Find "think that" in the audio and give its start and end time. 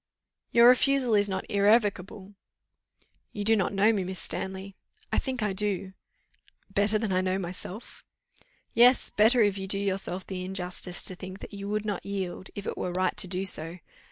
11.13-11.53